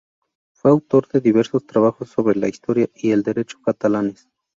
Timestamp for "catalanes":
3.63-4.27